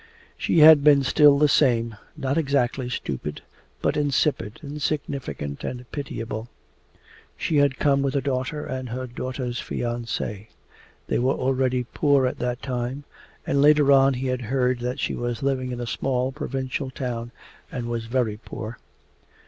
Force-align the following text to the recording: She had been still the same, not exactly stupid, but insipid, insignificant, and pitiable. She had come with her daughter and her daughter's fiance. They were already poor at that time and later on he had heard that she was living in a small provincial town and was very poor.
She 0.35 0.61
had 0.61 0.83
been 0.83 1.03
still 1.03 1.37
the 1.37 1.47
same, 1.47 1.95
not 2.17 2.35
exactly 2.35 2.89
stupid, 2.89 3.43
but 3.83 3.95
insipid, 3.95 4.59
insignificant, 4.63 5.63
and 5.63 5.85
pitiable. 5.91 6.47
She 7.37 7.57
had 7.57 7.77
come 7.77 8.01
with 8.01 8.15
her 8.15 8.21
daughter 8.21 8.65
and 8.65 8.89
her 8.89 9.05
daughter's 9.05 9.59
fiance. 9.59 10.49
They 11.05 11.19
were 11.19 11.35
already 11.35 11.83
poor 11.83 12.25
at 12.25 12.39
that 12.39 12.63
time 12.63 13.03
and 13.45 13.61
later 13.61 13.91
on 13.91 14.15
he 14.15 14.25
had 14.25 14.41
heard 14.41 14.79
that 14.79 14.99
she 14.99 15.13
was 15.13 15.43
living 15.43 15.71
in 15.71 15.79
a 15.79 15.85
small 15.85 16.31
provincial 16.31 16.89
town 16.89 17.31
and 17.71 17.85
was 17.87 18.05
very 18.07 18.37
poor. 18.37 18.79